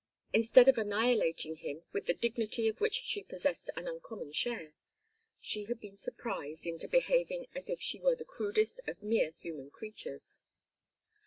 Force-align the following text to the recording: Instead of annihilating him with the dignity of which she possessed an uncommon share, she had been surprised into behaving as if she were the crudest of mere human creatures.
Instead 0.33 0.67
of 0.67 0.79
annihilating 0.79 1.57
him 1.57 1.83
with 1.93 2.07
the 2.07 2.15
dignity 2.15 2.67
of 2.67 2.81
which 2.81 2.95
she 3.03 3.21
possessed 3.21 3.69
an 3.75 3.87
uncommon 3.87 4.31
share, 4.31 4.73
she 5.39 5.65
had 5.65 5.79
been 5.79 5.95
surprised 5.95 6.65
into 6.65 6.87
behaving 6.87 7.45
as 7.53 7.69
if 7.69 7.79
she 7.79 7.99
were 7.99 8.15
the 8.15 8.25
crudest 8.25 8.81
of 8.87 9.03
mere 9.03 9.29
human 9.29 9.69
creatures. 9.69 10.41